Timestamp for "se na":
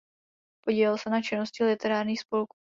0.97-1.21